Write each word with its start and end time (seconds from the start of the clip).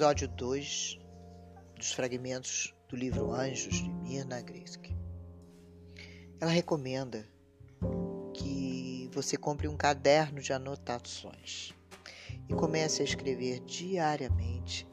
episódio 0.00 0.28
2 0.28 0.98
dos 1.76 1.92
fragmentos 1.92 2.74
do 2.88 2.96
livro 2.96 3.32
Anjos 3.32 3.82
de 3.82 3.90
Mirna 3.90 4.40
Grisk. 4.40 4.86
Ela 6.40 6.50
recomenda 6.50 7.28
que 8.32 9.10
você 9.12 9.36
compre 9.36 9.68
um 9.68 9.76
caderno 9.76 10.40
de 10.40 10.54
anotações 10.54 11.74
e 12.48 12.54
comece 12.54 13.02
a 13.02 13.04
escrever 13.04 13.60
diariamente 13.60 14.88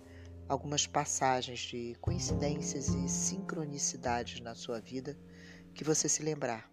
algumas 0.50 0.86
passagens 0.86 1.62
de 1.62 1.96
coincidências 2.02 2.90
e 2.90 3.08
sincronicidades 3.08 4.42
na 4.42 4.56
sua 4.56 4.82
vida 4.82 5.18
que 5.74 5.86
você 5.86 6.10
se 6.10 6.22
lembrar, 6.22 6.70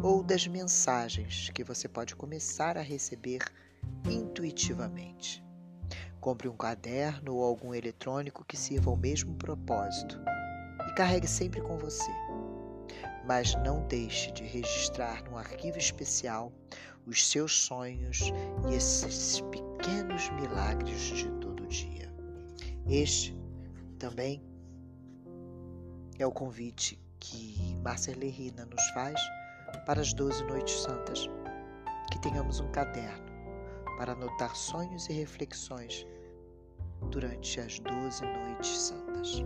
ou 0.00 0.22
das 0.22 0.46
mensagens 0.46 1.50
que 1.50 1.64
você 1.64 1.88
pode 1.88 2.14
começar 2.14 2.78
a 2.78 2.82
receber 2.82 3.40
intuitivamente. 4.08 5.42
Compre 6.22 6.48
um 6.48 6.56
caderno 6.56 7.34
ou 7.34 7.42
algum 7.42 7.74
eletrônico 7.74 8.44
que 8.44 8.56
sirva 8.56 8.88
ao 8.88 8.96
mesmo 8.96 9.34
propósito 9.34 10.20
e 10.88 10.94
carregue 10.94 11.26
sempre 11.26 11.60
com 11.60 11.76
você. 11.76 12.12
Mas 13.26 13.56
não 13.56 13.84
deixe 13.88 14.30
de 14.30 14.44
registrar 14.44 15.24
num 15.24 15.36
arquivo 15.36 15.78
especial 15.78 16.52
os 17.04 17.28
seus 17.28 17.64
sonhos 17.64 18.32
e 18.70 18.74
esses 18.76 19.40
pequenos 19.40 20.30
milagres 20.30 21.00
de 21.00 21.28
todo 21.40 21.66
dia. 21.66 22.08
Este 22.86 23.36
também 23.98 24.40
é 26.20 26.26
o 26.26 26.30
convite 26.30 27.02
que 27.18 27.76
Marcel 27.82 28.20
Rina 28.20 28.64
nos 28.64 28.90
faz 28.90 29.20
para 29.86 30.00
as 30.00 30.14
doze 30.14 30.44
noites 30.44 30.82
santas. 30.82 31.28
Que 32.12 32.20
tenhamos 32.20 32.60
um 32.60 32.70
caderno 32.70 33.26
para 33.98 34.12
anotar 34.12 34.54
sonhos 34.54 35.08
e 35.08 35.12
reflexões 35.12 36.06
durante 37.10 37.60
as 37.60 37.78
doze 37.78 38.24
noites 38.24 38.78
santas. 38.78 39.44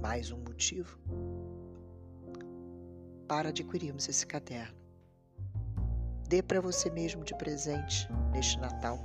Mais 0.00 0.30
um 0.30 0.38
motivo 0.38 0.98
para 3.26 3.48
adquirirmos 3.48 4.08
esse 4.08 4.26
caderno. 4.26 4.76
Dê 6.28 6.42
para 6.42 6.60
você 6.60 6.90
mesmo 6.90 7.24
de 7.24 7.34
presente 7.34 8.08
neste 8.32 8.58
Natal. 8.58 8.98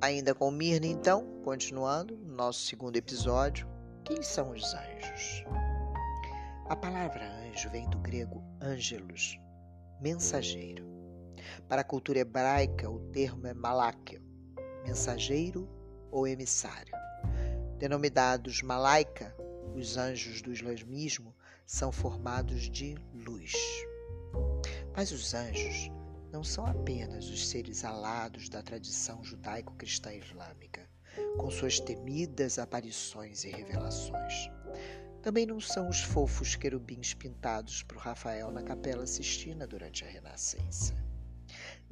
Ainda 0.00 0.34
com 0.34 0.50
Mirna, 0.50 0.86
então, 0.86 1.40
continuando 1.42 2.16
no 2.16 2.34
nosso 2.34 2.60
segundo 2.60 2.96
episódio, 2.96 3.66
quem 4.04 4.22
são 4.22 4.50
os 4.50 4.74
anjos? 4.74 5.44
A 6.68 6.76
palavra 6.76 7.24
anjo 7.46 7.70
vem 7.70 7.88
do 7.88 7.98
grego 7.98 8.42
angelos, 8.60 9.38
mensageiro. 10.00 11.03
Para 11.68 11.80
a 11.80 11.84
cultura 11.84 12.18
hebraica, 12.18 12.90
o 12.90 13.00
termo 13.10 13.46
é 13.46 13.54
malak, 13.54 14.20
mensageiro 14.84 15.68
ou 16.10 16.26
emissário. 16.26 16.94
Denominados 17.78 18.62
malaika, 18.62 19.34
os 19.74 19.96
anjos 19.96 20.40
do 20.40 20.52
islamismo 20.52 21.34
são 21.66 21.90
formados 21.90 22.70
de 22.70 22.94
luz. 23.12 23.52
Mas 24.94 25.10
os 25.10 25.34
anjos 25.34 25.90
não 26.30 26.44
são 26.44 26.66
apenas 26.66 27.28
os 27.28 27.48
seres 27.48 27.84
alados 27.84 28.48
da 28.48 28.62
tradição 28.62 29.24
judaico-cristã 29.24 30.12
islâmica, 30.14 30.88
com 31.36 31.50
suas 31.50 31.80
temidas 31.80 32.58
aparições 32.58 33.44
e 33.44 33.50
revelações. 33.50 34.50
Também 35.22 35.46
não 35.46 35.60
são 35.60 35.88
os 35.88 36.00
fofos 36.00 36.54
querubins 36.54 37.14
pintados 37.14 37.82
por 37.82 37.96
Rafael 37.98 38.50
na 38.50 38.62
Capela 38.62 39.06
Sistina 39.06 39.66
durante 39.66 40.04
a 40.04 40.08
Renascença 40.08 40.94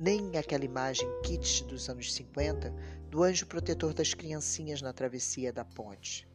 nem 0.03 0.37
aquela 0.37 0.65
imagem 0.65 1.09
kit 1.23 1.63
dos 1.63 1.89
anos 1.89 2.13
50 2.13 2.75
do 3.09 3.23
anjo 3.23 3.47
protetor 3.47 3.95
das 3.95 4.13
criancinhas 4.13 4.83
na 4.83 4.93
travessia 4.93 5.53
da 5.53 5.65
ponte. 5.65 6.29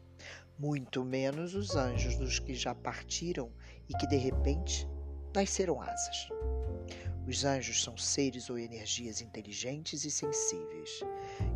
Muito 0.58 1.04
menos 1.04 1.54
os 1.54 1.76
anjos 1.76 2.16
dos 2.16 2.40
que 2.40 2.54
já 2.54 2.74
partiram 2.74 3.52
e 3.90 3.94
que 3.94 4.08
de 4.08 4.16
repente 4.16 4.88
nasceram 5.36 5.82
asas. 5.82 6.30
Os 7.28 7.44
anjos 7.44 7.84
são 7.84 7.98
seres 7.98 8.50
ou 8.50 8.58
energias 8.58 9.20
inteligentes 9.20 10.06
e 10.06 10.12
sensíveis, 10.12 11.02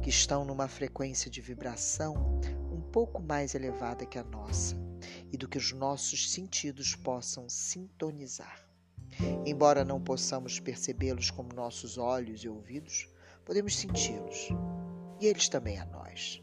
que 0.04 0.10
estão 0.10 0.44
numa 0.44 0.68
frequência 0.68 1.32
de 1.32 1.40
vibração 1.40 2.42
um 2.70 2.82
pouco 2.82 3.22
mais 3.22 3.56
elevada 3.56 4.06
que 4.06 4.20
a 4.20 4.24
nossa 4.26 4.76
e 5.32 5.38
do 5.38 5.48
que 5.48 5.58
os 5.58 5.72
nossos 5.72 6.30
sentidos 6.30 6.94
possam 6.94 7.48
sintonizar. 7.48 8.71
Embora 9.46 9.84
não 9.84 10.02
possamos 10.02 10.60
percebê-los 10.60 11.30
como 11.30 11.54
nossos 11.54 11.98
olhos 11.98 12.44
e 12.44 12.50
ouvidos, 12.50 13.10
podemos 13.46 13.76
senti-los, 13.76 14.50
e 15.20 15.26
eles 15.26 15.50
também 15.50 15.80
a 15.80 15.86
nós. 15.86 16.42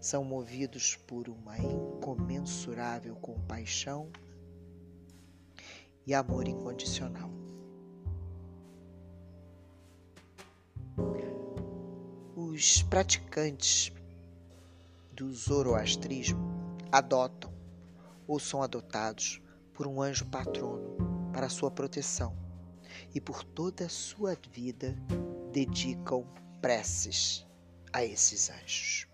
São 0.00 0.24
movidos 0.24 0.96
por 0.96 1.28
uma 1.28 1.58
incomensurável 1.58 3.16
compaixão 3.16 4.10
e 6.06 6.14
amor 6.14 6.46
incondicional. 6.46 7.30
Os 12.34 12.82
praticantes 12.82 13.92
do 15.12 15.32
zoroastrismo 15.34 16.40
adotam 16.90 17.52
ou 18.26 18.38
são 18.38 18.62
adotados 18.62 19.40
por 19.74 19.86
um 19.86 20.00
anjo 20.00 20.24
patrono 20.26 21.17
para 21.32 21.48
sua 21.48 21.70
proteção 21.70 22.36
e 23.14 23.20
por 23.20 23.44
toda 23.44 23.86
a 23.86 23.88
sua 23.88 24.36
vida 24.52 24.96
dedicam 25.52 26.24
preces 26.60 27.46
a 27.92 28.04
esses 28.04 28.50
anjos. 28.50 29.06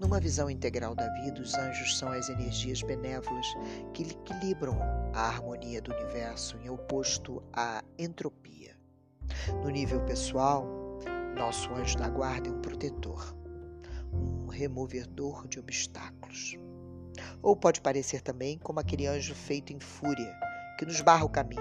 Numa 0.00 0.20
visão 0.20 0.50
integral 0.50 0.94
da 0.94 1.08
vida, 1.22 1.40
os 1.40 1.54
anjos 1.54 1.96
são 1.98 2.10
as 2.10 2.28
energias 2.28 2.82
benévolas 2.82 3.46
que 3.94 4.02
equilibram 4.02 4.78
a 5.14 5.22
harmonia 5.22 5.80
do 5.80 5.92
universo 5.92 6.56
em 6.58 6.68
oposto 6.68 7.42
à 7.52 7.82
entropia. 7.98 8.76
No 9.62 9.70
nível 9.70 10.04
pessoal, 10.04 10.66
nosso 11.36 11.72
anjo 11.72 11.96
da 11.96 12.08
guarda 12.08 12.48
é 12.48 12.52
um 12.52 12.60
protetor, 12.60 13.34
um 14.12 14.48
removedor 14.48 15.46
de 15.46 15.58
obstáculos. 15.58 16.58
Ou 17.42 17.56
pode 17.56 17.80
parecer 17.80 18.20
também 18.20 18.58
como 18.58 18.80
aquele 18.80 19.06
anjo 19.06 19.34
feito 19.34 19.72
em 19.72 19.80
fúria 19.80 20.49
que 20.80 20.86
nos 20.86 21.02
barra 21.02 21.26
o 21.26 21.28
caminho 21.28 21.60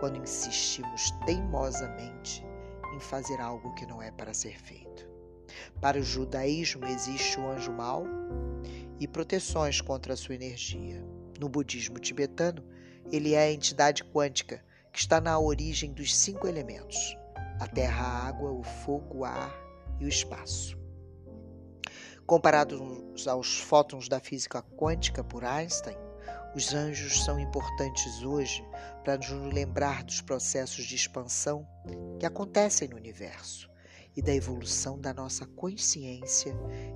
quando 0.00 0.18
insistimos 0.18 1.12
teimosamente 1.24 2.44
em 2.92 2.98
fazer 2.98 3.40
algo 3.40 3.72
que 3.76 3.86
não 3.86 4.02
é 4.02 4.10
para 4.10 4.34
ser 4.34 4.60
feito. 4.60 5.08
Para 5.80 6.00
o 6.00 6.02
judaísmo 6.02 6.84
existe 6.84 7.38
o 7.38 7.48
anjo 7.48 7.70
mau 7.70 8.04
e 8.98 9.06
proteções 9.06 9.80
contra 9.80 10.14
a 10.14 10.16
sua 10.16 10.34
energia. 10.34 11.00
No 11.38 11.48
budismo 11.48 12.00
tibetano, 12.00 12.64
ele 13.12 13.34
é 13.34 13.38
a 13.38 13.52
entidade 13.52 14.02
quântica 14.02 14.64
que 14.92 14.98
está 14.98 15.20
na 15.20 15.38
origem 15.38 15.92
dos 15.92 16.12
cinco 16.12 16.48
elementos: 16.48 17.16
a 17.60 17.68
terra, 17.68 18.04
a 18.04 18.26
água, 18.26 18.50
o 18.50 18.64
fogo, 18.64 19.18
o 19.18 19.24
ar 19.24 19.54
e 20.00 20.04
o 20.04 20.08
espaço. 20.08 20.76
Comparados 22.26 23.28
aos 23.28 23.60
fótons 23.60 24.08
da 24.08 24.18
física 24.18 24.60
quântica 24.76 25.22
por 25.22 25.44
Einstein, 25.44 26.09
os 26.54 26.74
anjos 26.74 27.24
são 27.24 27.38
importantes 27.38 28.22
hoje 28.22 28.64
para 29.04 29.16
nos 29.16 29.30
lembrar 29.52 30.02
dos 30.02 30.20
processos 30.20 30.84
de 30.84 30.96
expansão 30.96 31.66
que 32.18 32.26
acontecem 32.26 32.88
no 32.88 32.96
universo 32.96 33.70
e 34.16 34.20
da 34.20 34.34
evolução 34.34 35.00
da 35.00 35.14
nossa 35.14 35.46
consciência 35.46 36.52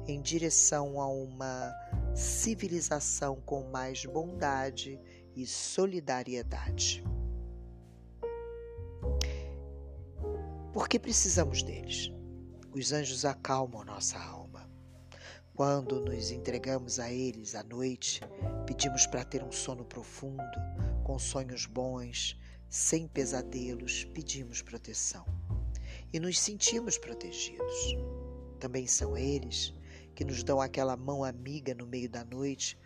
em 0.08 0.20
direção 0.20 1.00
a 1.00 1.06
uma 1.06 1.72
civilização 2.14 3.40
com 3.42 3.70
mais 3.70 4.04
bondade 4.04 5.00
e 5.36 5.46
solidariedade. 5.46 7.04
Por 10.72 10.88
que 10.88 10.98
precisamos 10.98 11.62
deles? 11.62 12.10
Os 12.72 12.92
anjos 12.92 13.24
acalmam 13.24 13.84
nossa 13.84 14.18
alma 14.18 14.43
quando 15.54 16.00
nos 16.00 16.32
entregamos 16.32 16.98
a 16.98 17.12
eles 17.12 17.54
à 17.54 17.62
noite, 17.62 18.20
pedimos 18.66 19.06
para 19.06 19.24
ter 19.24 19.42
um 19.44 19.52
sono 19.52 19.84
profundo, 19.84 20.42
com 21.04 21.16
sonhos 21.16 21.64
bons, 21.64 22.36
sem 22.68 23.06
pesadelos, 23.06 24.04
pedimos 24.06 24.62
proteção. 24.62 25.24
E 26.12 26.18
nos 26.18 26.40
sentimos 26.40 26.98
protegidos. 26.98 27.96
Também 28.58 28.86
são 28.88 29.16
eles 29.16 29.72
que 30.16 30.24
nos 30.24 30.42
dão 30.42 30.60
aquela 30.60 30.96
mão 30.96 31.22
amiga 31.22 31.72
no 31.72 31.86
meio 31.86 32.10
da 32.10 32.24
noite, 32.24 32.76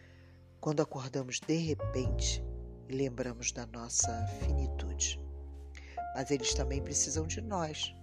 quando 0.61 0.83
acordamos 0.83 1.41
de 1.41 1.57
repente 1.57 2.45
e 2.87 2.95
lembramos 2.95 3.51
da 3.51 3.67
nossa 3.67 4.27
finitude. 4.41 5.19
Mas 6.15 6.31
eles 6.31 6.53
também 6.53 6.83
precisam 6.83 7.27
de 7.27 7.41
nós, 7.41 7.95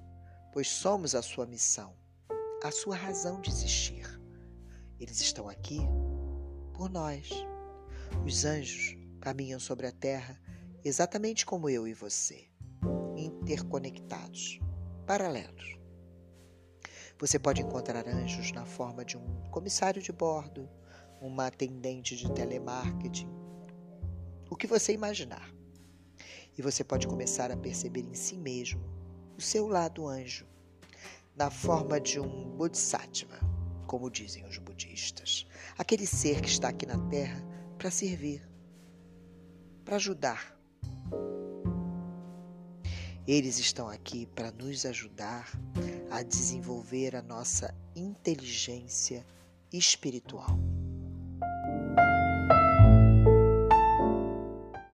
pois 0.51 0.67
somos 0.67 1.13
a 1.13 1.21
sua 1.21 1.45
missão, 1.45 1.93
a 2.63 2.71
sua 2.71 2.95
razão 2.95 3.41
de 3.41 3.51
existir. 3.51 4.14
Eles 4.99 5.19
estão 5.19 5.49
aqui 5.49 5.79
por 6.73 6.89
nós. 6.89 7.29
Os 8.25 8.45
anjos 8.45 8.97
caminham 9.19 9.59
sobre 9.59 9.87
a 9.87 9.91
terra 9.91 10.39
exatamente 10.83 11.45
como 11.45 11.69
eu 11.69 11.87
e 11.87 11.93
você, 11.93 12.47
interconectados, 13.17 14.59
paralelos. 15.05 15.77
Você 17.19 17.39
pode 17.39 17.61
encontrar 17.61 18.07
anjos 18.07 18.51
na 18.51 18.65
forma 18.65 19.03
de 19.03 19.17
um 19.17 19.49
comissário 19.51 20.01
de 20.01 20.11
bordo, 20.11 20.69
uma 21.19 21.47
atendente 21.47 22.15
de 22.15 22.31
telemarketing, 22.31 23.27
o 24.49 24.55
que 24.55 24.67
você 24.67 24.93
imaginar. 24.93 25.53
E 26.57 26.61
você 26.61 26.83
pode 26.83 27.07
começar 27.07 27.51
a 27.51 27.57
perceber 27.57 28.01
em 28.01 28.13
si 28.13 28.37
mesmo 28.37 28.81
o 29.37 29.41
seu 29.41 29.67
lado 29.67 30.07
anjo, 30.07 30.45
na 31.35 31.49
forma 31.49 31.99
de 31.99 32.19
um 32.19 32.55
bodhisattva, 32.55 33.54
como 33.85 34.09
dizem 34.09 34.45
os 34.45 34.57
budistas. 34.57 35.47
Aquele 35.77 36.05
ser 36.05 36.41
que 36.41 36.49
está 36.49 36.69
aqui 36.69 36.85
na 36.85 36.97
Terra 37.09 37.41
para 37.77 37.91
servir, 37.91 38.41
para 39.83 39.95
ajudar. 39.95 40.55
Eles 43.27 43.57
estão 43.57 43.89
aqui 43.89 44.25
para 44.27 44.51
nos 44.51 44.85
ajudar 44.85 45.51
a 46.11 46.21
desenvolver 46.21 47.15
a 47.15 47.21
nossa 47.21 47.73
inteligência 47.95 49.25
espiritual. 49.71 50.64